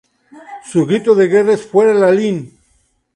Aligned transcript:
Su 0.65 0.87
grito 0.87 1.13
de 1.13 1.27
guerra 1.27 1.53
es 1.53 1.61
"Fura 1.67 1.93
Lalín". 1.93 2.57